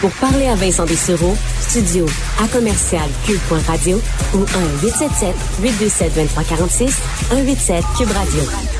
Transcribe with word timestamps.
Pour 0.00 0.10
parler 0.12 0.48
à 0.48 0.54
Vincent 0.54 0.84
Dessureau, 0.84 1.36
studio 1.60 2.06
à 2.42 2.48
commercial 2.48 3.08
cube.radio 3.26 4.00
ou 4.34 4.44
1-877-827-2346, 5.62 6.92
187 7.30 7.84
Cube 7.96 8.10
Radio. 8.10 8.73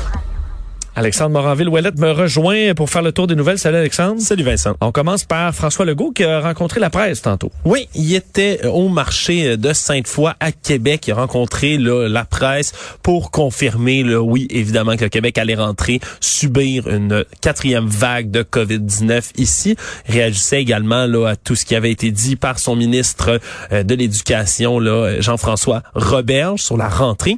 Alexandre 0.97 1.31
Moranville-Ouellette 1.31 1.99
me 1.99 2.11
rejoint 2.11 2.73
pour 2.73 2.89
faire 2.89 3.01
le 3.01 3.11
tour 3.11 3.27
des 3.27 3.35
nouvelles. 3.35 3.59
Salut 3.59 3.75
Alexandre. 3.75 4.21
Salut 4.21 4.43
Vincent. 4.43 4.77
On 4.79 4.93
commence 4.93 5.25
par 5.25 5.53
François 5.53 5.83
Legault 5.83 6.11
qui 6.11 6.23
a 6.23 6.39
rencontré 6.39 6.79
la 6.79 6.89
presse 6.89 7.21
tantôt. 7.21 7.51
Oui, 7.65 7.89
il 7.95 8.15
était 8.15 8.65
au 8.65 8.87
marché 8.87 9.57
de 9.57 9.73
Sainte-Foy 9.73 10.33
à 10.39 10.53
Québec. 10.53 11.07
Il 11.07 11.11
a 11.11 11.15
rencontré 11.15 11.77
là, 11.77 12.07
la 12.07 12.23
presse 12.23 12.71
pour 13.03 13.31
confirmer, 13.31 14.03
là, 14.03 14.21
oui, 14.21 14.47
évidemment 14.49 14.95
que 14.95 15.03
le 15.03 15.09
Québec 15.09 15.37
allait 15.37 15.55
rentrer, 15.55 15.99
subir 16.21 16.87
une 16.87 17.25
quatrième 17.41 17.87
vague 17.87 18.31
de 18.31 18.43
COVID-19 18.43 19.31
ici. 19.35 19.75
Réagissait 20.07 20.61
également 20.61 21.07
là, 21.07 21.27
à 21.27 21.35
tout 21.35 21.55
ce 21.55 21.65
qui 21.65 21.75
avait 21.75 21.91
été 21.91 22.11
dit 22.11 22.37
par 22.37 22.57
son 22.57 22.77
ministre 22.77 23.41
euh, 23.73 23.83
de 23.83 23.95
l'Éducation, 23.95 24.79
Jean-François 25.19 25.83
Roberge, 25.93 26.61
sur 26.61 26.77
la 26.77 26.87
rentrée 26.87 27.37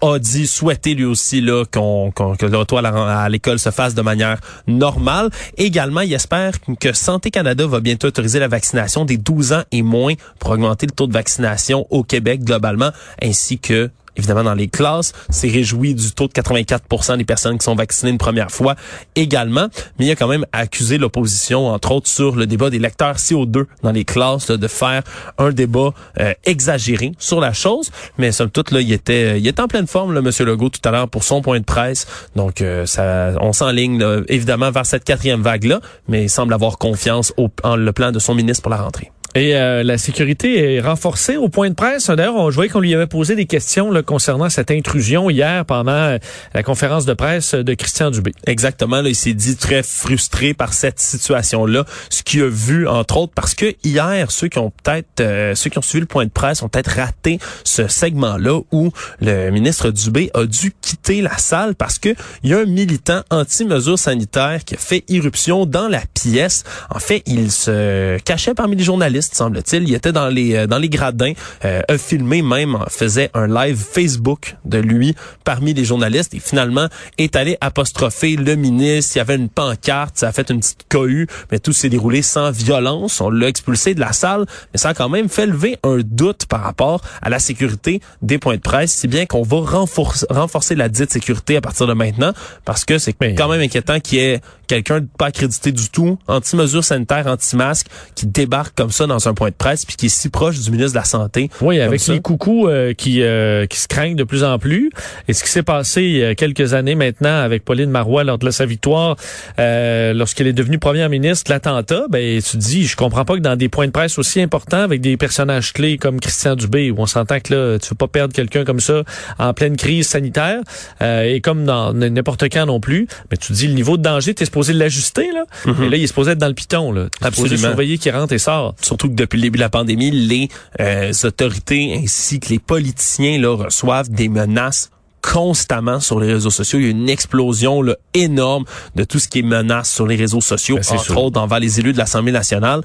a 0.00 0.18
dit 0.18 0.46
souhaiter 0.46 0.94
lui 0.94 1.04
aussi 1.04 1.40
là 1.40 1.64
qu'on 1.72 2.10
qu'on- 2.14 2.36
que 2.36 2.46
le 2.46 2.58
à 2.58 3.28
l'école 3.28 3.58
se 3.58 3.70
fasse 3.70 3.94
de 3.94 4.02
manière 4.02 4.38
normale. 4.66 5.30
Également, 5.56 6.00
il 6.02 6.12
espère 6.12 6.52
que 6.80 6.92
Santé 6.92 7.30
Canada 7.30 7.66
va 7.66 7.80
bientôt 7.80 8.08
autoriser 8.08 8.38
la 8.38 8.48
vaccination 8.48 9.04
des 9.04 9.16
12 9.16 9.52
ans 9.52 9.62
et 9.72 9.82
moins 9.82 10.14
pour 10.38 10.50
augmenter 10.50 10.86
le 10.86 10.92
taux 10.92 11.06
de 11.06 11.12
vaccination 11.12 11.86
au 11.90 12.02
Québec 12.02 12.42
globalement, 12.44 12.90
ainsi 13.22 13.58
que 13.58 13.90
évidemment 14.18 14.44
dans 14.44 14.54
les 14.54 14.68
classes, 14.68 15.12
s'est 15.30 15.48
réjoui 15.48 15.94
du 15.94 16.12
taux 16.12 16.28
de 16.28 16.32
84% 16.32 17.16
des 17.16 17.24
personnes 17.24 17.58
qui 17.58 17.64
sont 17.64 17.74
vaccinées 17.74 18.10
une 18.10 18.18
première 18.18 18.50
fois 18.50 18.74
également, 19.14 19.68
mais 19.98 20.06
il 20.06 20.10
a 20.10 20.16
quand 20.16 20.28
même 20.28 20.44
accusé 20.52 20.98
l'opposition, 20.98 21.68
entre 21.68 21.92
autres, 21.92 22.08
sur 22.08 22.36
le 22.36 22.46
débat 22.46 22.70
des 22.70 22.78
lecteurs 22.78 23.16
CO2 23.16 23.64
dans 23.82 23.92
les 23.92 24.04
classes, 24.04 24.48
là, 24.48 24.56
de 24.56 24.68
faire 24.68 25.02
un 25.38 25.50
débat 25.50 25.92
euh, 26.18 26.32
exagéré 26.44 27.12
sur 27.18 27.40
la 27.40 27.52
chose, 27.52 27.90
mais 28.18 28.32
somme 28.32 28.50
toute, 28.50 28.70
là, 28.72 28.80
il 28.80 28.92
était, 28.92 29.40
il 29.40 29.46
était 29.46 29.62
en 29.62 29.68
pleine 29.68 29.86
forme, 29.86 30.12
là, 30.12 30.20
M. 30.20 30.46
Legault, 30.46 30.68
tout 30.68 30.86
à 30.86 30.90
l'heure, 30.90 31.08
pour 31.08 31.24
son 31.24 31.42
point 31.42 31.60
de 31.60 31.64
presse, 31.64 32.06
donc 32.36 32.60
euh, 32.60 32.86
ça, 32.86 33.32
on 33.40 33.52
s'enligne 33.52 34.04
évidemment 34.28 34.70
vers 34.70 34.86
cette 34.86 35.04
quatrième 35.04 35.42
vague-là, 35.42 35.80
mais 36.08 36.24
il 36.24 36.30
semble 36.30 36.52
avoir 36.52 36.78
confiance 36.78 37.32
au, 37.36 37.48
en 37.62 37.76
le 37.76 37.92
plan 37.92 38.12
de 38.12 38.18
son 38.18 38.34
ministre 38.34 38.62
pour 38.62 38.70
la 38.70 38.78
rentrée. 38.78 39.10
Et 39.34 39.54
euh, 39.54 39.82
la 39.82 39.98
sécurité 39.98 40.74
est 40.76 40.80
renforcée 40.80 41.36
au 41.36 41.48
point 41.48 41.68
de 41.68 41.74
presse. 41.74 42.08
D'ailleurs, 42.08 42.34
on- 42.34 42.50
je 42.50 42.54
voyais 42.54 42.70
qu'on 42.70 42.80
lui 42.80 42.94
avait 42.94 43.06
posé 43.06 43.36
des 43.36 43.44
questions 43.44 43.90
là, 43.90 44.02
concernant 44.02 44.48
cette 44.48 44.70
intrusion 44.70 45.28
hier 45.28 45.64
pendant 45.66 45.92
euh, 45.92 46.18
la 46.54 46.62
conférence 46.62 47.04
de 47.04 47.12
presse 47.12 47.54
de 47.54 47.74
Christian 47.74 48.10
Dubé. 48.10 48.32
Exactement, 48.46 49.02
là, 49.02 49.08
il 49.10 49.14
s'est 49.14 49.34
dit 49.34 49.56
très 49.56 49.82
frustré 49.82 50.54
par 50.54 50.72
cette 50.72 50.98
situation-là, 50.98 51.84
ce 52.08 52.22
qu'il 52.22 52.42
a 52.42 52.48
vu 52.48 52.88
entre 52.88 53.18
autres 53.18 53.32
parce 53.34 53.54
que 53.54 53.74
hier 53.84 54.30
ceux 54.30 54.48
qui 54.48 54.58
ont 54.58 54.72
peut-être 54.82 55.20
euh, 55.20 55.54
ceux 55.54 55.68
qui 55.70 55.78
ont 55.78 55.82
suivi 55.82 56.00
le 56.00 56.06
point 56.06 56.24
de 56.24 56.30
presse 56.30 56.62
ont 56.62 56.68
peut-être 56.68 56.90
raté 56.96 57.38
ce 57.64 57.86
segment-là 57.86 58.60
où 58.72 58.90
le 59.20 59.50
ministre 59.50 59.90
Dubé 59.90 60.30
a 60.34 60.46
dû 60.46 60.72
quitter 60.80 61.20
la 61.20 61.36
salle 61.36 61.74
parce 61.74 61.98
que 61.98 62.10
il 62.42 62.50
y 62.50 62.54
a 62.54 62.58
un 62.60 62.64
militant 62.64 63.20
anti-mesures 63.30 63.98
sanitaires 63.98 64.64
qui 64.64 64.74
a 64.74 64.78
fait 64.78 65.04
irruption 65.08 65.66
dans 65.66 65.88
la 65.88 66.00
pièce. 66.14 66.64
En 66.90 66.98
fait, 66.98 67.22
il 67.26 67.50
se 67.52 68.18
cachait 68.20 68.54
parmi 68.54 68.74
les 68.76 68.84
journalistes, 68.84 69.17
semble-t-il, 69.20 69.88
il 69.88 69.94
était 69.94 70.12
dans 70.12 70.28
les 70.28 70.54
euh, 70.54 70.66
dans 70.66 70.78
les 70.78 70.88
gradins, 70.88 71.32
euh, 71.64 71.80
a 71.88 71.98
filmé 71.98 72.42
même 72.42 72.78
faisait 72.88 73.30
un 73.34 73.46
live 73.46 73.76
Facebook 73.78 74.56
de 74.64 74.78
lui 74.78 75.14
parmi 75.44 75.74
les 75.74 75.84
journalistes 75.84 76.34
et 76.34 76.40
finalement 76.40 76.88
est 77.18 77.36
allé 77.36 77.56
apostropher 77.60 78.36
le 78.36 78.56
ministre. 78.56 79.16
Il 79.16 79.18
y 79.18 79.20
avait 79.20 79.36
une 79.36 79.48
pancarte, 79.48 80.18
ça 80.18 80.28
a 80.28 80.32
fait 80.32 80.50
une 80.50 80.60
petite 80.60 80.86
cohue, 80.88 81.26
mais 81.50 81.58
tout 81.58 81.72
s'est 81.72 81.88
déroulé 81.88 82.22
sans 82.22 82.50
violence. 82.50 83.20
On 83.20 83.30
l'a 83.30 83.48
expulsé 83.48 83.94
de 83.94 84.00
la 84.00 84.12
salle, 84.12 84.46
mais 84.72 84.78
ça 84.78 84.90
a 84.90 84.94
quand 84.94 85.08
même 85.08 85.28
fait 85.28 85.46
lever 85.46 85.78
un 85.82 85.98
doute 86.04 86.46
par 86.46 86.62
rapport 86.62 87.00
à 87.22 87.30
la 87.30 87.38
sécurité 87.38 88.00
des 88.22 88.38
points 88.38 88.56
de 88.56 88.60
presse, 88.60 88.92
si 88.92 89.08
bien 89.08 89.26
qu'on 89.26 89.42
va 89.42 89.58
renforcer, 89.60 90.26
renforcer 90.30 90.74
la 90.74 90.88
dite 90.88 91.12
sécurité 91.12 91.56
à 91.56 91.60
partir 91.60 91.86
de 91.86 91.92
maintenant, 91.92 92.32
parce 92.64 92.84
que 92.84 92.98
c'est 92.98 93.12
quand 93.12 93.48
même 93.48 93.60
inquiétant 93.60 94.00
qu'il 94.00 94.18
y 94.18 94.22
ait 94.22 94.40
quelqu'un 94.68 95.00
de 95.00 95.08
pas 95.18 95.26
accrédité 95.26 95.72
du 95.72 95.88
tout, 95.90 96.18
anti-mesures 96.28 96.84
sanitaires, 96.84 97.26
anti-masques, 97.26 97.88
qui 98.14 98.26
débarque 98.26 98.76
comme 98.76 98.90
ça 98.90 99.06
dans 99.06 99.28
un 99.28 99.34
point 99.34 99.50
de 99.50 99.54
presse, 99.54 99.84
puis 99.84 99.96
qui 99.96 100.06
est 100.06 100.10
si 100.10 100.28
proche 100.28 100.60
du 100.60 100.70
ministre 100.70 100.92
de 100.92 100.98
la 100.98 101.04
Santé. 101.04 101.50
Oui, 101.60 101.80
avec 101.80 102.06
les 102.06 102.20
coucous 102.20 102.68
euh, 102.68 102.94
qui 102.94 103.22
euh, 103.22 103.66
qui 103.66 103.78
se 103.78 103.88
craignent 103.88 104.16
de 104.16 104.24
plus 104.24 104.44
en 104.44 104.58
plus. 104.58 104.90
Et 105.26 105.32
ce 105.32 105.42
qui 105.42 105.50
s'est 105.50 105.62
passé 105.62 106.02
il 106.02 106.16
y 106.18 106.24
a 106.24 106.34
quelques 106.34 106.74
années 106.74 106.94
maintenant 106.94 107.40
avec 107.40 107.64
Pauline 107.64 107.90
Marois 107.90 108.24
lors 108.24 108.38
de 108.38 108.50
sa 108.50 108.66
victoire, 108.66 109.16
euh, 109.58 110.12
lorsqu'elle 110.12 110.46
est 110.46 110.52
devenue 110.52 110.78
première 110.78 111.08
ministre, 111.08 111.50
l'attentat, 111.50 112.06
ben 112.10 112.40
tu 112.40 112.52
te 112.52 112.56
dis, 112.56 112.86
je 112.86 112.96
comprends 112.96 113.24
pas 113.24 113.34
que 113.34 113.40
dans 113.40 113.56
des 113.56 113.68
points 113.68 113.86
de 113.86 113.92
presse 113.92 114.18
aussi 114.18 114.40
importants 114.40 114.82
avec 114.82 115.00
des 115.00 115.16
personnages 115.16 115.72
clés 115.72 115.98
comme 115.98 116.20
Christian 116.20 116.56
Dubé, 116.56 116.90
où 116.90 116.96
on 116.98 117.06
s'entend 117.06 117.40
que 117.40 117.54
là, 117.54 117.78
tu 117.78 117.90
veux 117.90 117.96
pas 117.96 118.08
perdre 118.08 118.34
quelqu'un 118.34 118.64
comme 118.64 118.80
ça 118.80 119.02
en 119.38 119.54
pleine 119.54 119.76
crise 119.76 120.08
sanitaire, 120.08 120.60
euh, 121.02 121.22
et 121.22 121.40
comme 121.40 121.64
dans 121.64 121.92
n'importe 121.92 122.44
quand 122.44 122.66
non 122.66 122.80
plus, 122.80 123.06
mais 123.30 123.36
tu 123.36 123.48
te 123.48 123.52
dis 123.52 123.66
le 123.66 123.74
niveau 123.74 123.96
de 123.96 124.02
danger, 124.02 124.34
t'es 124.34 124.44
supposé 124.62 124.72
l'ajuster 124.72 125.30
là, 125.32 125.44
et 125.66 125.88
là 125.88 125.96
il 125.96 126.02
est 126.04 126.06
supposé 126.08 126.32
être 126.32 126.38
dans 126.38 126.48
le 126.48 126.54
piton 126.54 126.92
là, 126.92 127.04
supposé 127.04 127.26
Absolument. 127.26 127.68
surveiller 127.68 127.98
qui 127.98 128.10
rentre 128.10 128.32
et 128.32 128.38
sort. 128.38 128.74
Surtout 128.82 129.08
que 129.08 129.14
depuis 129.14 129.36
le 129.36 129.42
début 129.42 129.58
de 129.58 129.62
la 129.62 129.68
pandémie, 129.70 130.10
les 130.10 130.48
euh, 130.80 131.12
autorités 131.24 132.00
ainsi 132.02 132.40
que 132.40 132.48
les 132.48 132.58
politiciens 132.58 133.40
là, 133.40 133.54
reçoivent 133.54 134.10
des 134.10 134.28
menaces 134.28 134.90
constamment 135.20 136.00
sur 136.00 136.20
les 136.20 136.32
réseaux 136.32 136.50
sociaux. 136.50 136.78
Il 136.78 136.84
y 136.84 136.88
a 136.88 136.90
une 136.90 137.08
explosion 137.08 137.82
là, 137.82 137.96
énorme 138.14 138.64
de 138.94 139.04
tout 139.04 139.18
ce 139.18 139.28
qui 139.28 139.40
est 139.40 139.42
menace 139.42 139.92
sur 139.92 140.06
les 140.06 140.16
réseaux 140.16 140.40
sociaux, 140.40 140.76
Ben, 140.76 140.94
entre 140.94 141.04
sûr. 141.04 141.22
autres 141.22 141.40
envers 141.40 141.60
les 141.60 141.80
élus 141.80 141.92
de 141.92 141.98
l'Assemblée 141.98 142.32
nationale 142.32 142.82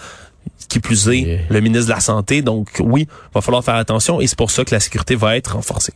qui 0.74 0.80
plus 0.80 1.08
est 1.10 1.14
Yeah. 1.14 1.40
le 1.50 1.62
ministre 1.62 1.86
de 1.88 1.94
la 1.94 2.00
Santé. 2.00 2.42
Donc 2.42 2.82
oui, 2.84 3.08
va 3.36 3.42
falloir 3.42 3.64
faire 3.64 3.76
attention 3.76 4.20
et 4.20 4.26
c'est 4.26 4.38
pour 4.38 4.50
ça 4.50 4.66
que 4.66 4.74
la 4.74 4.80
sécurité 4.80 5.16
va 5.16 5.38
être 5.38 5.54
renforcée. 5.56 5.94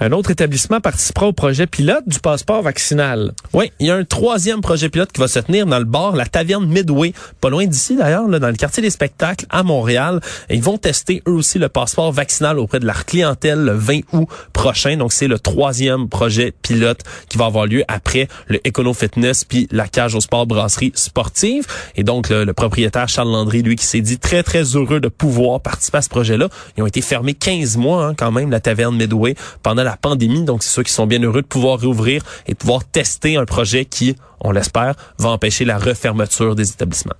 Un 0.00 0.10
autre 0.12 0.30
établissement 0.32 0.80
participera 0.80 1.26
au 1.28 1.32
projet 1.32 1.66
pilote 1.68 2.02
du 2.08 2.18
passeport 2.18 2.60
vaccinal. 2.62 3.32
Oui, 3.52 3.70
il 3.78 3.86
y 3.86 3.90
a 3.90 3.94
un 3.94 4.04
troisième 4.04 4.60
projet 4.60 4.88
pilote 4.88 5.12
qui 5.12 5.20
va 5.20 5.28
se 5.28 5.38
tenir 5.38 5.66
dans 5.66 5.78
le 5.78 5.84
bar, 5.84 6.16
la 6.16 6.26
taverne 6.26 6.66
Midway, 6.66 7.12
pas 7.40 7.48
loin 7.50 7.66
d'ici 7.66 7.94
d'ailleurs, 7.96 8.28
dans 8.28 8.48
le 8.48 8.56
quartier 8.56 8.82
des 8.82 8.90
spectacles 8.90 9.46
à 9.50 9.62
Montréal. 9.62 10.20
Et 10.48 10.56
ils 10.56 10.62
vont 10.62 10.78
tester 10.78 11.22
eux 11.28 11.32
aussi 11.32 11.58
le 11.60 11.68
passeport 11.68 12.10
vaccinal 12.12 12.58
auprès 12.58 12.80
de 12.80 12.86
leur 12.86 13.04
clientèle 13.04 13.60
le 13.60 13.72
20 13.74 14.00
août 14.12 14.28
prochain. 14.52 14.96
Donc 14.96 15.12
c'est 15.12 15.28
le 15.28 15.38
troisième 15.38 16.08
projet 16.08 16.52
pilote 16.62 17.00
qui 17.28 17.38
va 17.38 17.44
avoir 17.46 17.66
lieu 17.66 17.84
après 17.86 18.26
le 18.48 18.58
Econo 18.66 18.92
Fitness 18.94 19.44
puis 19.44 19.68
la 19.70 19.86
cage 19.86 20.16
au 20.16 20.20
sport 20.20 20.46
brasserie 20.46 20.92
sportive. 20.96 21.64
Et 21.94 22.02
donc 22.02 22.28
le, 22.28 22.44
le 22.44 22.52
propriétaire 22.52 23.08
Charles 23.08 23.30
Landry, 23.30 23.62
lui, 23.62 23.76
qui 23.76 23.84
s'est 23.86 24.00
très 24.16 24.42
très 24.42 24.62
heureux 24.62 25.00
de 25.00 25.08
pouvoir 25.08 25.60
participer 25.60 25.98
à 25.98 26.02
ce 26.02 26.08
projet-là. 26.08 26.48
Ils 26.76 26.82
ont 26.82 26.86
été 26.86 27.00
fermés 27.00 27.34
15 27.34 27.76
mois 27.76 28.06
hein, 28.06 28.14
quand 28.14 28.32
même 28.32 28.50
la 28.50 28.60
taverne 28.60 28.96
Midway 28.96 29.34
pendant 29.62 29.84
la 29.84 29.96
pandémie. 29.96 30.44
Donc 30.44 30.62
c'est 30.62 30.70
ceux 30.70 30.82
qui 30.82 30.92
sont 30.92 31.06
bien 31.06 31.22
heureux 31.22 31.42
de 31.42 31.46
pouvoir 31.46 31.80
réouvrir 31.80 32.22
et 32.46 32.52
de 32.52 32.56
pouvoir 32.56 32.84
tester 32.84 33.36
un 33.36 33.44
projet 33.44 33.84
qui, 33.84 34.16
on 34.40 34.50
l'espère, 34.50 34.94
va 35.18 35.30
empêcher 35.30 35.64
la 35.64 35.78
refermeture 35.78 36.54
des 36.54 36.70
établissements. 36.70 37.14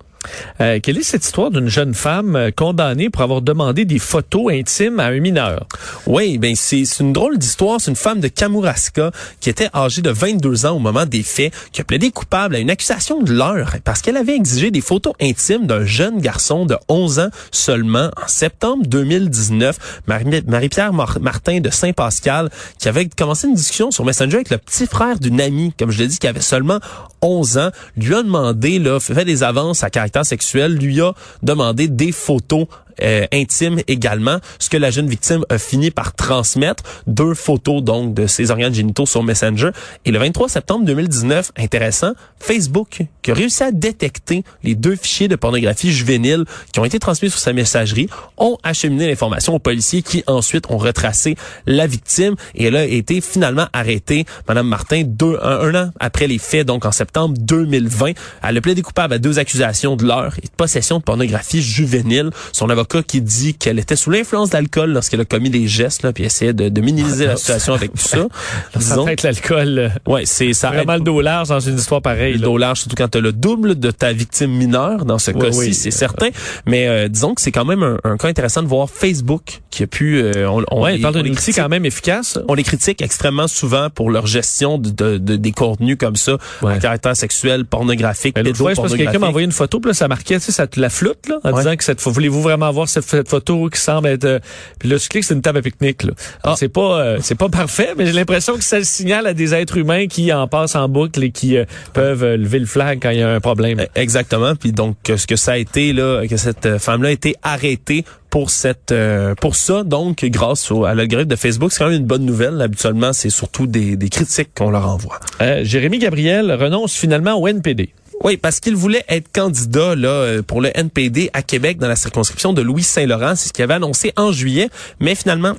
Euh, 0.61 0.79
quelle 0.81 0.97
est 0.97 1.03
cette 1.03 1.23
histoire 1.23 1.51
d'une 1.51 1.69
jeune 1.69 1.93
femme 1.93 2.35
euh, 2.35 2.51
condamnée 2.51 3.09
pour 3.09 3.21
avoir 3.21 3.41
demandé 3.41 3.85
des 3.85 3.99
photos 3.99 4.51
intimes 4.51 4.99
à 4.99 5.05
un 5.05 5.19
mineur? 5.19 5.65
Oui, 6.05 6.37
ben 6.37 6.55
c'est 6.55 6.83
une 6.99 7.13
drôle 7.13 7.37
d'histoire. 7.37 7.79
C'est 7.79 7.91
une 7.91 7.95
femme 7.97 8.19
de 8.19 8.27
Kamouraska 8.27 9.11
qui 9.39 9.49
était 9.49 9.69
âgée 9.73 10.01
de 10.01 10.09
22 10.09 10.65
ans 10.65 10.71
au 10.75 10.79
moment 10.79 11.05
des 11.05 11.23
faits, 11.23 11.53
qui 11.71 11.81
a 11.81 11.83
plaidé 11.83 12.11
coupable 12.11 12.55
à 12.55 12.59
une 12.59 12.69
accusation 12.69 13.21
de 13.21 13.31
leurre 13.33 13.75
parce 13.83 14.01
qu'elle 14.01 14.17
avait 14.17 14.35
exigé 14.35 14.71
des 14.71 14.81
photos 14.81 15.13
intimes 15.21 15.67
d'un 15.67 15.85
jeune 15.85 16.19
garçon 16.19 16.65
de 16.65 16.75
11 16.89 17.19
ans 17.19 17.29
seulement 17.51 18.09
en 18.21 18.27
septembre 18.27 18.83
2019. 18.87 20.01
Marie- 20.07 20.43
Marie-Pierre 20.47 20.93
Mar- 20.93 21.19
Martin 21.21 21.59
de 21.59 21.69
Saint-Pascal 21.69 22.49
qui 22.77 22.87
avait 22.87 23.07
commencé 23.07 23.47
une 23.47 23.55
discussion 23.55 23.91
sur 23.91 24.05
Messenger 24.05 24.35
avec 24.37 24.49
le 24.49 24.57
petit 24.57 24.85
frère 24.87 25.19
d'une 25.19 25.39
amie, 25.41 25.73
comme 25.77 25.91
je 25.91 25.99
l'ai 25.99 26.07
dit, 26.07 26.17
qui 26.17 26.27
avait 26.27 26.41
seulement 26.41 26.79
11 27.21 27.57
ans, 27.57 27.69
lui 27.97 28.15
a 28.15 28.23
demandé, 28.23 28.79
là, 28.79 28.99
fait 28.99 29.25
des 29.25 29.43
avances 29.43 29.83
à 29.83 29.89
caractère 29.89 30.08
sexuel, 30.23 30.75
lui 30.75 31.01
a 31.01 31.13
demandé 31.43 31.87
des 31.87 32.11
photos 32.11 32.67
euh, 33.01 33.25
intimes 33.33 33.79
également, 33.87 34.39
ce 34.59 34.69
que 34.69 34.77
la 34.77 34.91
jeune 34.91 35.07
victime 35.07 35.43
a 35.49 35.57
fini 35.57 35.91
par 35.91 36.13
transmettre, 36.13 36.83
deux 37.07 37.33
photos 37.33 37.83
donc 37.83 38.13
de 38.13 38.27
ses 38.27 38.51
organes 38.51 38.73
génitaux 38.73 39.05
sur 39.05 39.23
Messenger. 39.23 39.71
Et 40.05 40.11
le 40.11 40.19
23 40.19 40.49
septembre 40.49 40.85
2019, 40.85 41.51
intéressant, 41.57 42.11
Facebook 42.39 43.01
qui 43.21 43.31
a 43.31 43.33
réussi 43.33 43.63
à 43.63 43.71
détecter 43.71 44.43
les 44.63 44.75
deux 44.75 44.95
fichiers 44.95 45.27
de 45.27 45.35
pornographie 45.35 45.91
juvénile 45.91 46.45
qui 46.73 46.79
ont 46.79 46.85
été 46.85 46.99
transmis 46.99 47.29
sur 47.29 47.39
sa 47.39 47.53
messagerie, 47.53 48.09
ont 48.37 48.57
acheminé 48.63 49.07
l'information 49.07 49.55
aux 49.55 49.59
policiers 49.59 50.01
qui 50.01 50.23
ensuite 50.27 50.69
ont 50.69 50.77
retracé 50.77 51.35
la 51.65 51.87
victime 51.87 52.35
et 52.55 52.65
elle 52.65 52.75
a 52.75 52.85
été 52.85 53.21
finalement 53.21 53.67
arrêtée, 53.73 54.25
Madame 54.47 54.67
Martin, 54.67 55.03
deux, 55.05 55.37
un, 55.41 55.75
an 55.75 55.91
après 55.99 56.27
les 56.27 56.37
faits, 56.37 56.65
donc 56.65 56.85
en 56.85 56.91
septembre 56.91 57.35
2020. 57.39 58.11
Elle 58.43 58.57
a 58.57 58.61
plaidé 58.61 58.81
coupable 58.81 59.13
à 59.13 59.19
deux 59.19 59.39
accusations 59.39 59.95
de 59.95 60.05
l'heure 60.05 60.35
et 60.41 60.47
de 60.47 60.51
possession 60.55 60.99
de 60.99 61.03
pornographie 61.03 61.61
juvénile. 61.61 62.31
Son 62.51 62.69
avocat 62.69 62.88
qui 62.97 63.21
dit 63.21 63.53
qu'elle 63.53 63.79
était 63.79 63.95
sous 63.95 64.09
l'influence 64.09 64.49
d'alcool 64.49 64.91
lorsqu'elle 64.91 65.21
a 65.21 65.25
commis 65.25 65.49
des 65.49 65.67
gestes, 65.67 66.03
là, 66.03 66.13
puis 66.13 66.23
essayait 66.23 66.53
de, 66.53 66.69
de 66.69 66.81
minimiser 66.81 67.25
la 67.25 67.35
situation 67.35 67.73
avec 67.73 67.91
tout 67.91 68.07
ça. 68.07 68.27
ça 68.79 68.95
peut 68.95 69.09
être 69.09 69.23
l'alcool. 69.23 69.91
Ouais, 70.07 70.25
c'est 70.25 70.53
ça. 70.53 70.69
Vraiment 70.69 70.95
le 70.95 71.01
dos 71.01 71.21
large 71.21 71.49
dans 71.49 71.59
une 71.59 71.77
histoire 71.77 72.01
pareille. 72.01 72.33
Le 72.33 72.39
dos 72.39 72.57
large, 72.57 72.79
surtout 72.81 72.95
quand 72.95 73.07
tu 73.09 73.17
as 73.17 73.21
le 73.21 73.31
double 73.31 73.79
de 73.79 73.91
ta 73.91 74.13
victime 74.13 74.51
mineure 74.51 75.05
dans 75.05 75.19
ce 75.19 75.31
cas-ci, 75.31 75.73
c'est 75.73 75.91
certain. 75.91 76.29
Mais 76.65 76.87
euh, 76.87 77.07
disons 77.07 77.33
que 77.33 77.41
c'est 77.41 77.51
quand 77.51 77.65
même 77.65 77.83
un, 77.83 77.97
un, 78.03 78.17
cas 78.17 78.27
intéressant 78.27 78.61
de 78.61 78.67
voir 78.67 78.89
Facebook 78.89 79.61
qui 79.69 79.83
a 79.83 79.87
pu. 79.87 80.21
Euh, 80.21 80.49
on, 80.49 80.63
on, 80.71 80.83
ouais, 80.83 80.97
il 80.97 81.01
parle 81.01 81.15
d'un 81.15 81.25
outil 81.25 81.53
quand 81.53 81.69
même 81.69 81.85
efficace. 81.85 82.37
On 82.47 82.53
les 82.53 82.63
critique 82.63 83.01
extrêmement 83.01 83.47
souvent 83.47 83.89
pour 83.89 84.11
leur 84.11 84.27
gestion 84.27 84.77
de, 84.77 84.89
de, 84.89 85.17
de 85.17 85.35
des 85.35 85.51
contenus 85.51 85.97
comme 85.97 86.15
ça, 86.15 86.37
ouais. 86.61 86.73
à 86.73 86.77
caractère 86.79 87.15
sexuel, 87.15 87.65
pornographique, 87.65 88.35
ben, 88.35 88.53
fois, 88.53 88.73
parce 88.75 88.91
que 88.91 88.97
quelqu'un 88.97 89.19
m'a 89.19 89.27
envoyé 89.27 89.45
une 89.45 89.51
photo, 89.51 89.79
puis 89.79 89.89
là, 89.89 89.93
ça 89.93 90.07
marquait, 90.07 90.35
tu 90.39 90.45
sais, 90.45 90.51
ça 90.51 90.67
te 90.67 90.79
la 90.79 90.89
floute, 90.89 91.27
là, 91.27 91.39
en 91.43 91.51
ouais. 91.51 91.63
disant 91.63 91.75
que 91.75 91.83
cette 91.83 92.01
voulez-vous 92.01 92.41
vraiment 92.41 92.71
voir 92.79 92.89
cette, 92.89 93.03
cette, 93.03 93.29
photo 93.29 93.69
qui 93.69 93.79
semble 93.79 94.07
être. 94.07 94.25
Euh, 94.25 94.39
puis 94.79 94.89
là, 94.89 94.97
tu 94.99 95.07
cliques, 95.09 95.23
c'est 95.23 95.33
une 95.33 95.41
table 95.41 95.59
à 95.59 95.61
pique-nique. 95.61 96.03
Là. 96.03 96.13
Ah. 96.43 96.55
C'est 96.57 96.69
pas, 96.69 96.99
euh, 96.99 97.19
c'est 97.21 97.35
pas 97.35 97.49
parfait, 97.49 97.93
mais 97.97 98.05
j'ai 98.05 98.13
l'impression 98.13 98.55
que 98.55 98.63
ça 98.63 98.77
le 98.77 98.83
signale 98.83 99.27
à 99.27 99.33
des 99.33 99.53
êtres 99.53 99.77
humains 99.77 100.07
qui 100.07 100.31
en 100.33 100.47
passent 100.47 100.75
en 100.75 100.87
boucle 100.89 101.23
et 101.23 101.31
qui 101.31 101.57
euh, 101.57 101.65
peuvent 101.93 102.25
lever 102.25 102.59
le 102.59 102.65
flag 102.65 102.99
quand 103.01 103.09
il 103.09 103.19
y 103.19 103.23
a 103.23 103.29
un 103.29 103.39
problème. 103.39 103.85
Exactement. 103.95 104.55
Puis 104.55 104.71
donc, 104.71 104.97
ce 105.05 105.27
que 105.27 105.35
ça 105.35 105.53
a 105.53 105.57
été 105.57 105.93
là, 105.93 106.25
que 106.27 106.37
cette 106.37 106.77
femme-là 106.77 107.09
a 107.09 107.11
été 107.11 107.35
arrêtée 107.43 108.05
pour 108.29 108.49
cette 108.49 108.91
euh, 108.91 109.35
pour 109.35 109.55
ça 109.55 109.83
donc 109.83 110.23
grâce 110.25 110.71
au, 110.71 110.85
à 110.85 110.93
l'algorithme 110.93 111.29
de 111.29 111.35
Facebook 111.35 111.71
c'est 111.71 111.79
quand 111.79 111.89
même 111.89 111.99
une 112.01 112.07
bonne 112.07 112.25
nouvelle 112.25 112.61
habituellement 112.61 113.13
c'est 113.13 113.29
surtout 113.29 113.67
des, 113.67 113.95
des 113.95 114.09
critiques 114.09 114.49
qu'on 114.55 114.69
leur 114.69 114.87
envoie 114.87 115.19
euh, 115.41 115.63
Jérémy 115.63 115.99
Gabriel 115.99 116.51
renonce 116.51 116.93
finalement 116.93 117.33
au 117.33 117.47
NPD 117.47 117.89
oui, 118.23 118.37
parce 118.37 118.59
qu'il 118.59 118.75
voulait 118.75 119.05
être 119.07 119.31
candidat 119.31 119.95
là 119.95 120.41
pour 120.43 120.61
le 120.61 120.71
NPD 120.77 121.29
à 121.33 121.41
Québec 121.41 121.77
dans 121.77 121.87
la 121.87 121.95
circonscription 121.95 122.53
de 122.53 122.61
Louis 122.61 122.83
Saint-Laurent, 122.83 123.35
c'est 123.35 123.49
ce 123.49 123.53
qu'il 123.53 123.63
avait 123.63 123.75
annoncé 123.75 124.13
en 124.15 124.31
juillet, 124.31 124.69
mais 124.99 125.15
finalement 125.15 125.55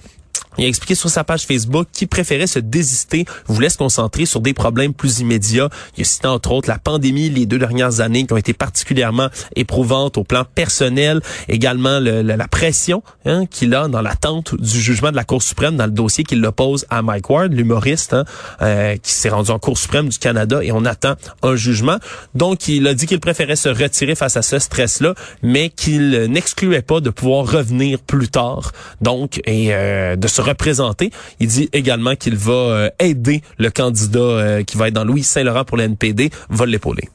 il 0.58 0.64
a 0.64 0.68
expliqué 0.68 0.94
sur 0.94 1.08
sa 1.10 1.24
page 1.24 1.44
Facebook 1.46 1.88
qu'il 1.92 2.08
préférait 2.08 2.46
se 2.46 2.58
désister, 2.58 3.24
voulait 3.46 3.68
se 3.68 3.78
concentrer 3.78 4.26
sur 4.26 4.40
des 4.40 4.52
problèmes 4.52 4.92
plus 4.92 5.20
immédiats. 5.20 5.68
Il 5.96 6.02
a 6.02 6.04
cité 6.04 6.26
entre 6.26 6.52
autres 6.52 6.68
la 6.68 6.78
pandémie 6.78 7.30
les 7.30 7.46
deux 7.46 7.58
dernières 7.58 8.00
années 8.00 8.26
qui 8.26 8.32
ont 8.32 8.36
été 8.36 8.52
particulièrement 8.52 9.28
éprouvantes 9.56 10.18
au 10.18 10.24
plan 10.24 10.44
personnel, 10.54 11.20
également 11.48 12.00
le, 12.00 12.22
la, 12.22 12.36
la, 12.36 12.48
pression 12.48 13.02
hein, 13.26 13.46
qu'il 13.46 13.74
a 13.74 13.88
dans 13.88 14.02
l'attente 14.02 14.54
du 14.60 14.80
jugement 14.80 15.10
de 15.10 15.16
la 15.16 15.24
Cour 15.24 15.42
suprême 15.42 15.76
dans 15.76 15.86
le 15.86 15.92
dossier 15.92 16.24
qu'il 16.24 16.44
oppose 16.44 16.84
à 16.90 17.02
Mike 17.02 17.30
Ward, 17.30 17.52
l'humoriste 17.52 18.14
hein, 18.14 18.24
euh, 18.62 18.96
qui 18.96 19.12
s'est 19.12 19.28
rendu 19.28 19.50
en 19.50 19.58
Cour 19.58 19.78
suprême 19.78 20.08
du 20.08 20.18
Canada 20.18 20.62
et 20.62 20.72
on 20.72 20.84
attend 20.84 21.14
un 21.42 21.56
jugement. 21.56 21.98
Donc 22.34 22.68
il 22.68 22.86
a 22.86 22.94
dit 22.94 23.06
qu'il 23.06 23.20
préférait 23.20 23.56
se 23.56 23.68
retirer 23.68 24.14
face 24.14 24.36
à 24.36 24.42
ce 24.42 24.58
stress-là, 24.58 25.14
mais 25.42 25.70
qu'il 25.70 26.26
n'excluait 26.28 26.82
pas 26.82 27.00
de 27.00 27.10
pouvoir 27.10 27.50
revenir 27.50 27.98
plus 28.00 28.28
tard. 28.28 28.72
Donc 29.00 29.40
et 29.46 29.68
euh, 29.72 30.16
de 30.16 30.28
représenter. 30.40 31.10
Il 31.38 31.48
dit 31.48 31.68
également 31.72 32.16
qu'il 32.16 32.36
va 32.36 32.52
euh, 32.52 32.90
aider 32.98 33.42
le 33.58 33.70
candidat 33.70 34.18
euh, 34.20 34.62
qui 34.62 34.76
va 34.76 34.88
être 34.88 34.94
dans 34.94 35.04
Louis 35.04 35.22
Saint-Laurent 35.22 35.64
pour 35.64 35.76
le 35.76 35.84
NPD, 35.84 36.30
va 36.48 36.66
l'épauler. 36.66 37.08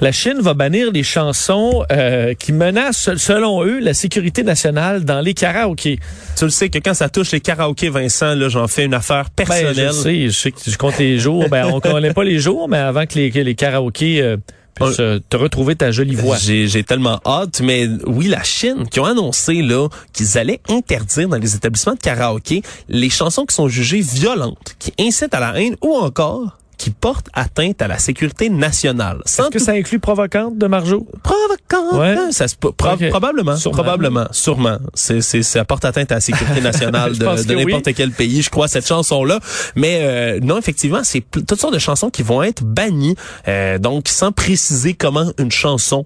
La 0.00 0.12
Chine 0.12 0.40
va 0.40 0.54
bannir 0.54 0.90
les 0.92 1.02
chansons 1.02 1.84
euh, 1.92 2.34
qui 2.34 2.52
menacent, 2.52 3.14
selon 3.16 3.64
eux, 3.64 3.78
la 3.78 3.94
sécurité 3.94 4.42
nationale 4.42 5.04
dans 5.04 5.20
les 5.20 5.34
karaokés. 5.34 5.98
Tu 6.36 6.44
le 6.44 6.50
sais 6.50 6.68
que 6.68 6.78
quand 6.78 6.94
ça 6.94 7.08
touche 7.08 7.32
les 7.32 7.40
karaokés, 7.40 7.88
Vincent, 7.88 8.34
là, 8.34 8.48
j'en 8.48 8.66
fais 8.68 8.84
une 8.84 8.94
affaire 8.94 9.30
personnelle. 9.30 9.74
Ben, 9.74 9.88
je 9.88 9.92
sais, 9.92 10.24
je 10.26 10.30
sais 10.30 10.50
que 10.50 10.58
je 10.66 10.76
compte 10.76 10.98
les 10.98 11.18
jours. 11.18 11.48
ben, 11.48 11.66
on 11.66 11.80
connaît 11.80 12.12
pas 12.12 12.24
les 12.24 12.38
jours, 12.38 12.68
mais 12.68 12.78
avant 12.78 13.06
que 13.06 13.14
les, 13.14 13.30
que 13.30 13.38
les 13.38 13.54
karaokés 13.54 14.20
euh, 14.20 14.36
puissent 14.74 15.00
euh, 15.00 15.20
te 15.28 15.36
retrouver 15.36 15.76
ta 15.76 15.90
jolie 15.90 16.14
voix. 16.14 16.36
J'ai 16.36 16.84
tellement 16.84 17.20
hâte, 17.26 17.60
mais 17.62 17.88
oui, 18.06 18.28
la 18.28 18.42
Chine 18.42 18.86
qui 18.90 19.00
ont 19.00 19.04
annoncé 19.04 19.62
là 19.62 19.88
qu'ils 20.12 20.38
allaient 20.38 20.60
interdire 20.68 21.28
dans 21.28 21.38
les 21.38 21.54
établissements 21.54 21.94
de 21.94 22.00
karaoké 22.00 22.62
les 22.88 23.10
chansons 23.10 23.44
qui 23.44 23.54
sont 23.54 23.68
jugées 23.68 24.00
violentes, 24.00 24.76
qui 24.78 24.92
incitent 24.98 25.34
à 25.34 25.40
la 25.40 25.60
haine 25.60 25.76
ou 25.82 25.94
encore 25.94 26.58
qui 26.82 26.90
porte 26.90 27.28
atteinte 27.32 27.80
à 27.80 27.86
la 27.86 27.96
sécurité 27.96 28.50
nationale. 28.50 29.22
Est-ce 29.24 29.50
que 29.50 29.60
ça 29.60 29.70
inclut 29.70 30.00
provocante 30.00 30.58
de 30.58 30.66
Marjo? 30.66 31.06
Provocante? 31.22 31.92
Ouais. 31.92 32.32
Ça 32.32 32.48
se, 32.48 32.56
pro 32.56 32.72
okay. 32.72 33.08
Probablement. 33.08 33.54
Sûrement. 33.54 33.74
Probablement. 33.76 34.26
Sûrement. 34.32 34.78
C'est, 34.92 35.20
c'est, 35.20 35.44
ça 35.44 35.64
porte 35.64 35.84
atteinte 35.84 36.10
à 36.10 36.16
la 36.16 36.20
sécurité 36.20 36.60
nationale 36.72 37.12
de, 37.12 37.18
de 37.18 37.54
n'importe 37.54 37.86
oui. 37.86 37.94
quel 37.94 38.10
pays, 38.10 38.42
je 38.42 38.50
crois, 38.50 38.66
cette 38.66 38.88
chanson-là. 38.88 39.38
Mais 39.76 40.00
euh, 40.02 40.40
non, 40.42 40.58
effectivement, 40.58 41.04
c'est 41.04 41.20
toutes 41.30 41.54
sortes 41.54 41.74
de 41.74 41.78
chansons 41.78 42.10
qui 42.10 42.24
vont 42.24 42.42
être 42.42 42.64
bannies. 42.64 43.14
Euh, 43.46 43.78
donc, 43.78 44.08
sans 44.08 44.32
préciser 44.32 44.94
comment 44.94 45.30
une 45.38 45.52
chanson 45.52 46.04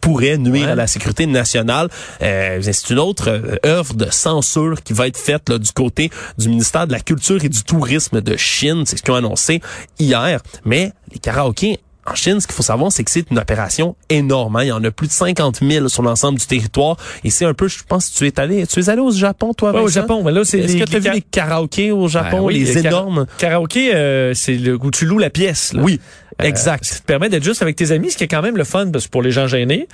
pourrait 0.00 0.38
nuire 0.38 0.66
ouais. 0.66 0.72
à 0.72 0.74
la 0.74 0.86
sécurité 0.86 1.26
nationale. 1.26 1.88
Euh, 2.22 2.60
c'est 2.62 2.90
une 2.90 2.98
autre 2.98 3.28
euh, 3.28 3.56
œuvre 3.64 3.94
de 3.94 4.10
censure 4.10 4.82
qui 4.82 4.92
va 4.92 5.06
être 5.06 5.18
faite 5.18 5.48
là, 5.48 5.58
du 5.58 5.70
côté 5.72 6.10
du 6.38 6.48
ministère 6.48 6.86
de 6.86 6.92
la 6.92 7.00
Culture 7.00 7.44
et 7.44 7.48
du 7.48 7.62
Tourisme 7.62 8.20
de 8.20 8.36
Chine. 8.36 8.84
C'est 8.86 8.96
ce 8.96 9.02
qu'ils 9.02 9.12
ont 9.12 9.16
annoncé 9.16 9.60
hier. 9.98 10.40
Mais 10.64 10.92
les 11.12 11.18
karaokés 11.18 11.80
en 12.06 12.14
Chine, 12.14 12.40
ce 12.40 12.46
qu'il 12.46 12.56
faut 12.56 12.62
savoir, 12.62 12.90
c'est 12.90 13.04
que 13.04 13.10
c'est 13.10 13.30
une 13.30 13.38
opération 13.38 13.94
énorme. 14.08 14.56
Hein. 14.56 14.64
Il 14.64 14.68
y 14.68 14.72
en 14.72 14.82
a 14.82 14.90
plus 14.90 15.06
de 15.06 15.12
50 15.12 15.60
000 15.62 15.88
sur 15.88 16.02
l'ensemble 16.02 16.38
du 16.38 16.46
territoire. 16.46 16.96
Et 17.22 17.30
c'est 17.30 17.44
un 17.44 17.54
peu, 17.54 17.68
je 17.68 17.78
pense, 17.86 18.10
tu 18.12 18.26
es 18.26 18.40
allé, 18.40 18.66
tu 18.66 18.80
es 18.80 18.88
allé 18.88 19.00
au 19.00 19.12
Japon, 19.12 19.54
toi, 19.54 19.72
ouais, 19.72 19.80
au 19.80 19.88
Japon. 19.88 20.22
Mais 20.24 20.32
là, 20.32 20.44
c'est 20.44 20.58
Est-ce 20.58 20.76
que 20.76 20.84
tu 20.84 20.96
as 20.96 20.98
vu 20.98 21.10
les 21.12 21.20
karaokés 21.20 21.92
au 21.92 22.08
Japon, 22.08 22.38
ben, 22.38 22.44
oui, 22.44 22.58
les, 22.58 22.74
les 22.74 22.86
énormes? 22.86 23.26
Karaokés, 23.38 23.94
euh, 23.94 24.34
c'est 24.34 24.54
le 24.54 24.74
où 24.74 24.90
tu 24.90 25.06
loues 25.06 25.18
la 25.18 25.30
pièce. 25.30 25.72
Là. 25.72 25.82
Oui. 25.82 26.00
Exact. 26.40 26.82
Euh, 26.84 26.86
ça 26.94 27.00
te 27.00 27.04
permet 27.04 27.28
d'être 27.28 27.44
juste 27.44 27.62
avec 27.62 27.76
tes 27.76 27.92
amis, 27.92 28.10
ce 28.10 28.16
qui 28.16 28.24
est 28.24 28.28
quand 28.28 28.42
même 28.42 28.56
le 28.56 28.64
fun 28.64 28.90
parce 28.90 29.06
que 29.06 29.10
pour 29.10 29.22
les 29.22 29.30
gens 29.30 29.46
gênés. 29.46 29.86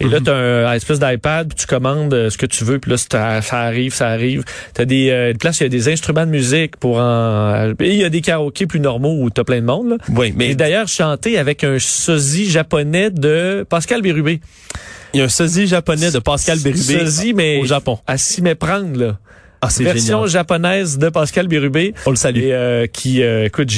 Et 0.00 0.04
mm 0.04 0.08
-hmm. 0.08 0.12
là, 0.12 0.20
tu 0.20 0.30
as 0.30 0.70
un 0.70 0.74
espèce 0.74 1.00
d'iPad, 1.00 1.52
tu 1.54 1.66
commandes 1.66 2.28
ce 2.28 2.36
que 2.36 2.46
tu 2.46 2.64
veux, 2.64 2.78
puis 2.78 2.90
là, 2.90 2.96
ça 2.96 3.40
arrive, 3.52 3.94
ça 3.94 4.08
arrive. 4.08 4.44
Tu 4.74 4.82
as 4.82 4.84
des 4.84 5.10
euh, 5.10 5.32
places, 5.34 5.60
il 5.60 5.64
y 5.64 5.66
a 5.66 5.68
des 5.70 5.88
instruments 5.88 6.26
de 6.26 6.30
musique 6.30 6.76
pour 6.76 6.98
en... 6.98 7.72
Et 7.80 7.90
il 7.94 8.00
y 8.00 8.04
a 8.04 8.08
des 8.10 8.20
karaokés 8.20 8.66
plus 8.66 8.80
normaux 8.80 9.16
où 9.20 9.30
tu 9.30 9.40
as 9.40 9.44
plein 9.44 9.60
de 9.60 9.66
monde. 9.66 9.88
Là. 9.90 9.96
Oui, 10.14 10.32
mais... 10.36 10.50
Et 10.50 10.54
d'ailleurs, 10.54 10.88
chanté 10.88 11.38
avec 11.38 11.55
un 11.64 11.78
sosie 11.78 12.48
japonais 12.50 13.10
de 13.10 13.64
Pascal 13.68 14.02
Bérubé. 14.02 14.40
Il 15.14 15.18
y 15.18 15.20
a 15.20 15.24
un 15.24 15.28
sosie 15.28 15.66
japonais 15.66 16.10
de 16.10 16.18
Pascal 16.18 16.58
Bérubé 16.58 17.00
sosie, 17.00 17.32
mais 17.34 17.58
au 17.60 17.64
Japon. 17.64 17.98
À 18.06 18.18
s'y 18.18 18.42
méprendre, 18.42 18.98
là. 18.98 19.18
Ah, 19.62 19.68
version 19.78 20.18
génial. 20.18 20.28
japonaise 20.28 20.98
de 20.98 21.08
Pascal 21.08 21.48
Bérubé. 21.48 21.94
On 22.04 22.10
le 22.10 22.16
salue. 22.16 22.42
Et, 22.42 22.52
euh, 22.52 22.86
qui, 22.86 23.22
euh, 23.22 23.46
écoute, 23.46 23.70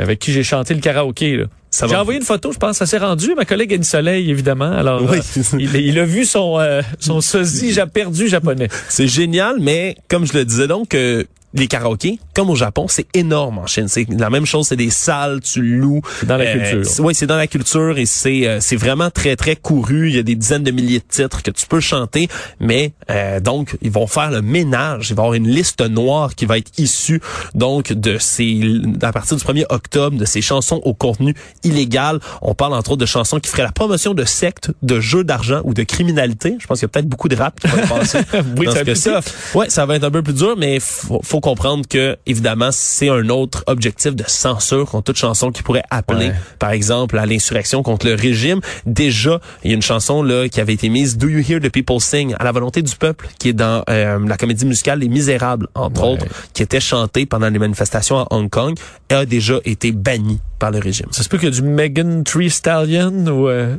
avec 0.00 0.18
qui 0.18 0.32
j'ai 0.32 0.42
chanté 0.42 0.74
le 0.74 0.80
karaoké. 0.80 1.36
Là. 1.36 1.44
J'ai 1.88 1.96
envoyé 1.96 2.18
une 2.20 2.26
photo, 2.26 2.52
je 2.52 2.58
pense, 2.58 2.76
ça 2.76 2.86
s'est 2.86 2.98
rendu. 2.98 3.34
Ma 3.34 3.44
collègue 3.44 3.74
Annie 3.74 3.84
Soleil, 3.84 4.30
évidemment. 4.30 4.70
Alors, 4.70 5.02
oui. 5.02 5.18
euh, 5.18 5.42
il, 5.58 5.74
il, 5.76 5.98
a 5.98 6.04
vu 6.04 6.24
son, 6.24 6.58
euh, 6.58 6.82
son 7.00 7.20
sosie 7.20 7.74
perdu 7.92 8.28
japonais. 8.28 8.68
C'est 8.88 9.08
génial, 9.08 9.56
mais 9.60 9.96
comme 10.08 10.26
je 10.26 10.32
le 10.34 10.44
disais 10.44 10.66
donc, 10.68 10.94
euh, 10.94 11.24
les 11.52 11.66
karaokés, 11.66 12.18
comme 12.34 12.50
au 12.50 12.56
Japon, 12.56 12.86
c'est 12.88 13.06
énorme 13.14 13.58
en 13.58 13.66
Chine. 13.66 13.88
C'est 13.88 14.06
la 14.10 14.30
même 14.30 14.46
chose, 14.46 14.68
c'est 14.68 14.76
des 14.76 14.90
salles, 14.90 15.40
tu 15.40 15.62
loues. 15.62 16.02
Dans 16.24 16.36
la 16.36 16.52
culture. 16.52 17.04
Oui, 17.04 17.14
c'est 17.14 17.26
dans 17.26 17.36
la 17.36 17.46
culture 17.46 17.98
et 17.98 18.06
c'est 18.06 18.46
euh, 18.46 18.58
c'est 18.60 18.76
vraiment 18.76 19.10
très 19.10 19.36
très 19.36 19.56
couru. 19.56 20.08
Il 20.10 20.16
y 20.16 20.18
a 20.18 20.22
des 20.22 20.34
dizaines 20.34 20.64
de 20.64 20.70
milliers 20.70 20.98
de 20.98 21.04
titres 21.08 21.42
que 21.42 21.50
tu 21.50 21.66
peux 21.66 21.80
chanter, 21.80 22.28
mais 22.60 22.92
euh, 23.10 23.40
donc 23.40 23.76
ils 23.82 23.90
vont 23.90 24.06
faire 24.06 24.30
le 24.30 24.42
ménage. 24.42 25.10
Il 25.10 25.16
va 25.16 25.22
y 25.22 25.24
avoir 25.24 25.34
une 25.34 25.48
liste 25.48 25.80
noire 25.80 26.34
qui 26.34 26.46
va 26.46 26.58
être 26.58 26.72
issue 26.78 27.20
donc 27.54 27.92
de 27.92 28.18
ces 28.18 28.60
à 29.02 29.12
partir 29.12 29.36
du 29.36 29.44
1er 29.44 29.66
octobre 29.68 30.16
de 30.16 30.24
ces 30.24 30.42
chansons 30.42 30.80
au 30.84 30.94
contenu 30.94 31.34
illégal. 31.62 32.18
On 32.42 32.54
parle 32.54 32.74
entre 32.74 32.92
autres 32.92 33.00
de 33.00 33.06
chansons 33.06 33.38
qui 33.38 33.50
feraient 33.50 33.62
la 33.62 33.72
promotion 33.72 34.14
de 34.14 34.24
sectes, 34.24 34.70
de 34.82 35.00
jeux 35.00 35.24
d'argent 35.24 35.60
ou 35.64 35.74
de 35.74 35.82
criminalité. 35.82 36.56
Je 36.58 36.66
pense 36.66 36.78
qu'il 36.80 36.86
y 36.86 36.90
a 36.90 36.92
peut-être 36.92 37.08
beaucoup 37.08 37.28
de 37.28 37.36
rap 37.36 37.58
qui 37.60 37.66
va 37.68 37.82
passer. 37.86 38.18
oui, 38.58 38.66
ça. 38.94 39.20
Ouais, 39.54 39.70
ça 39.70 39.86
va 39.86 39.96
être 39.96 40.04
un 40.04 40.10
peu 40.10 40.22
plus 40.22 40.34
dur, 40.34 40.56
mais 40.58 40.80
faut, 40.80 41.20
faut 41.22 41.40
comprendre 41.40 41.86
que 41.88 42.16
évidemment 42.26 42.70
c'est 42.72 43.08
un 43.08 43.28
autre 43.28 43.64
objectif 43.66 44.14
de 44.14 44.24
censure 44.26 44.86
contre 44.90 45.04
toute 45.04 45.16
chanson 45.16 45.50
qui 45.50 45.62
pourrait 45.62 45.84
appeler 45.90 46.28
ouais. 46.28 46.34
par 46.58 46.70
exemple 46.70 47.18
à 47.18 47.26
l'insurrection 47.26 47.82
contre 47.82 48.06
le 48.06 48.14
régime. 48.14 48.60
Déjà, 48.86 49.40
il 49.62 49.70
y 49.70 49.74
a 49.74 49.76
une 49.76 49.82
chanson 49.82 50.22
là 50.22 50.48
qui 50.48 50.60
avait 50.60 50.74
été 50.74 50.88
mise 50.88 51.16
Do 51.16 51.28
You 51.28 51.42
Hear 51.48 51.60
the 51.60 51.70
People 51.70 52.00
Sing 52.00 52.34
à 52.38 52.44
la 52.44 52.52
volonté 52.52 52.82
du 52.82 52.94
peuple 52.96 53.28
qui 53.38 53.50
est 53.50 53.52
dans 53.52 53.82
euh, 53.88 54.18
la 54.26 54.36
comédie 54.36 54.66
musicale 54.66 55.00
Les 55.00 55.08
Misérables 55.08 55.68
entre 55.74 56.02
ouais. 56.02 56.08
autres 56.08 56.26
qui 56.52 56.62
était 56.62 56.80
chantée 56.80 57.26
pendant 57.26 57.48
les 57.48 57.58
manifestations 57.58 58.18
à 58.18 58.26
Hong 58.30 58.48
Kong 58.48 58.76
et 59.10 59.14
a 59.14 59.26
déjà 59.26 59.58
été 59.64 59.92
bannie 59.92 60.40
par 60.58 60.70
le 60.70 60.78
régime. 60.78 61.06
Ça 61.10 61.22
se 61.22 61.28
peut 61.28 61.38
que 61.38 61.46
du 61.46 61.62
Megan 61.62 62.24
Tree 62.24 62.50
Stallion 62.50 63.26
ou 63.26 63.48
euh 63.48 63.76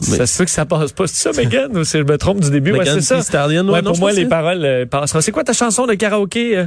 Ça 0.00 0.26
se 0.26 0.38
peut 0.38 0.44
que 0.44 0.50
ça 0.50 0.64
passe 0.64 0.92
pas. 0.92 1.06
C'est 1.06 1.32
ça, 1.32 1.40
Megan, 1.42 1.76
ou 1.76 1.84
si 1.84 1.98
je 1.98 2.02
me 2.04 2.16
trompe 2.18 2.40
du 2.40 2.50
début? 2.50 2.72
Ouais, 2.72 2.78
Megan 2.80 2.94
c'est 3.00 3.16
ça. 3.16 3.22
Stallion, 3.22 3.64
ouais, 3.66 3.72
Ouais, 3.74 3.82
non, 3.82 3.90
pour 3.90 3.98
moi, 4.00 4.12
les 4.12 4.26
paroles 4.26 4.64
euh, 4.64 4.86
passent. 4.86 5.18
C'est 5.20 5.32
quoi 5.32 5.42
ta 5.44 5.52
chanson 5.52 5.86
de 5.86 5.94
karaoké? 5.94 6.56
euh? 6.58 6.66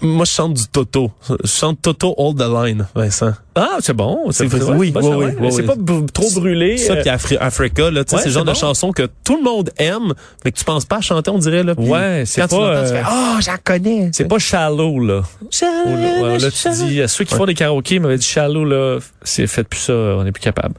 Moi, 0.00 0.24
je 0.24 0.30
chante 0.32 0.54
du 0.54 0.66
Toto. 0.66 1.10
Je 1.28 1.48
chante 1.48 1.80
Toto 1.80 2.14
Hold 2.18 2.38
the 2.38 2.48
Line, 2.48 2.86
Vincent. 2.94 3.32
Ah, 3.54 3.76
c'est 3.80 3.94
bon. 3.94 4.30
C'est- 4.32 4.46
vrai, 4.46 4.60
oui, 4.76 4.92
oui, 4.94 5.26
oui, 5.40 5.52
C'est 5.52 5.62
pas 5.62 5.74
trop 6.12 6.30
brûlé. 6.32 6.76
Ça, 6.76 6.92
euh, 6.94 7.00
puis 7.02 7.10
Afri- 7.10 7.38
Africa, 7.40 7.90
là, 7.90 8.04
tu 8.04 8.10
sais, 8.10 8.16
ouais, 8.16 8.22
c'est 8.22 8.28
le 8.28 8.34
genre 8.34 8.44
de 8.44 8.52
chanson 8.54 8.92
que 8.92 9.08
tout 9.24 9.36
le 9.36 9.42
monde 9.42 9.70
aime, 9.78 10.12
mais 10.44 10.52
que 10.52 10.58
tu 10.58 10.64
penses 10.64 10.84
pas 10.84 10.96
à 10.96 11.00
chanter, 11.00 11.30
on 11.30 11.38
dirait, 11.38 11.62
là. 11.62 11.74
puis 11.74 11.86
Ouais, 11.88 12.24
c'est 12.26 12.42
quand 12.42 12.48
tu 12.48 12.56
pas, 12.56 12.62
euh, 12.62 12.86
fais, 12.86 13.02
ah, 13.06 13.38
j'en 13.40 13.54
connais. 13.64 14.10
C'est 14.12 14.26
pas 14.28 14.38
shallow, 14.38 14.98
là. 15.00 15.22
Ou 15.42 16.24
là, 16.38 16.50
tu 16.50 16.68
dis, 16.70 17.00
ceux 17.06 17.24
qui 17.24 17.34
font 17.34 17.46
des 17.46 17.54
karaokés 17.54 17.98
m'avaient 17.98 18.18
dit 18.18 18.26
shallow, 18.26 18.64
là, 18.64 18.98
c'est 19.22 19.46
faites 19.46 19.68
plus 19.68 19.80
ça, 19.80 19.92
on 19.94 20.24
n'est 20.24 20.32
plus 20.32 20.42
capable. 20.42 20.74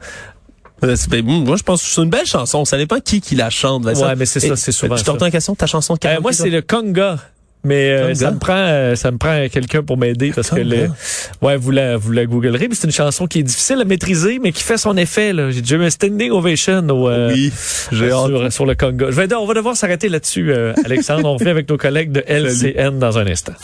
Euh, 0.84 0.96
ben, 1.10 1.24
moi, 1.24 1.56
je 1.56 1.62
pense 1.62 1.82
que 1.82 1.88
c'est 1.88 2.02
une 2.02 2.10
belle 2.10 2.26
chanson. 2.26 2.64
Ça 2.64 2.76
dépend 2.76 3.00
qui 3.00 3.20
qui 3.20 3.34
la 3.34 3.50
chante, 3.50 3.84
Vincent. 3.84 4.06
Ouais, 4.06 4.16
mais 4.16 4.26
c'est 4.26 4.40
ça, 4.40 4.56
c'est 4.56 4.72
souvent 4.72 4.96
Je 4.96 5.00
te 5.02 5.06
ça. 5.06 5.12
retourne 5.12 5.28
la 5.28 5.32
question, 5.32 5.54
ta 5.54 5.66
chanson 5.66 5.94
de 5.94 6.06
Euh, 6.06 6.20
moi, 6.20 6.32
c'est 6.32 6.50
le 6.50 6.62
conga. 6.62 7.18
Mais 7.64 7.90
euh, 7.90 8.14
ça 8.14 8.30
me 8.30 8.38
prend 8.38 8.54
euh, 8.54 8.94
ça 8.94 9.10
me 9.10 9.18
prend 9.18 9.48
quelqu'un 9.48 9.82
pour 9.82 9.98
m'aider 9.98 10.30
parce 10.32 10.50
que 10.50 10.60
le 10.60 10.88
ouais 11.42 11.56
vous 11.56 11.72
la 11.72 11.96
vous 11.96 12.12
la 12.12 12.24
googlerez 12.24 12.68
mais 12.68 12.76
c'est 12.76 12.86
une 12.86 12.92
chanson 12.92 13.26
qui 13.26 13.40
est 13.40 13.42
difficile 13.42 13.80
à 13.80 13.84
maîtriser 13.84 14.38
mais 14.40 14.52
qui 14.52 14.62
fait 14.62 14.78
son 14.78 14.96
effet 14.96 15.32
là. 15.32 15.50
J'ai 15.50 15.60
déjà 15.60 15.74
eu 15.74 15.84
un 15.84 15.90
standing 15.90 16.30
ovation 16.30 16.88
au 16.88 17.08
euh, 17.08 17.32
Oui, 17.32 17.52
sur, 17.52 18.52
sur 18.52 18.64
le 18.64 18.74
conga. 18.76 19.10
Je 19.10 19.16
vais 19.16 19.34
on 19.34 19.44
va 19.44 19.54
devoir 19.54 19.76
s'arrêter 19.76 20.08
là-dessus 20.08 20.52
euh, 20.52 20.72
Alexandre. 20.84 21.28
On 21.28 21.34
revient 21.36 21.50
avec 21.50 21.68
nos 21.68 21.76
collègues 21.76 22.12
de 22.12 22.22
LCN 22.28 23.00
dans 23.00 23.18
un 23.18 23.26
instant 23.26 23.54